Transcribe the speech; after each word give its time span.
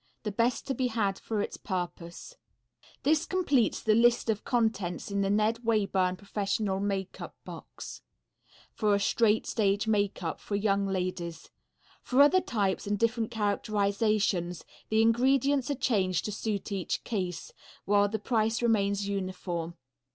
The 0.23 0.31
best 0.31 0.65
to 0.65 0.73
be 0.73 0.87
had 0.87 1.19
for 1.19 1.41
its 1.43 1.57
purpose. 1.57 2.33
[Illustration: 2.33 2.55
MARY 2.55 2.85
EATON] 2.87 3.11
This 3.11 3.25
completes 3.27 3.83
the 3.83 3.93
list 3.93 4.29
of 4.31 4.43
contents 4.43 5.11
in 5.11 5.21
the 5.21 5.29
Ned 5.29 5.59
Wayburn 5.63 6.17
Professional 6.17 6.79
Makeup 6.79 7.35
Box, 7.45 8.01
for 8.73 8.95
a 8.95 8.99
"straight" 8.99 9.45
stage 9.45 9.85
makeup, 9.85 10.39
for 10.39 10.55
young 10.55 10.87
ladies. 10.87 11.51
For 12.01 12.19
other 12.23 12.41
types 12.41 12.87
and 12.87 12.97
different 12.97 13.29
characterizations 13.29 14.65
the 14.89 15.03
ingredients 15.03 15.69
are 15.69 15.75
changed 15.75 16.25
to 16.25 16.31
suit 16.31 16.71
each 16.71 17.03
case, 17.03 17.53
while 17.85 18.09
the 18.09 18.17
price 18.17 18.63
remains 18.63 19.07
uniform. 19.07 19.75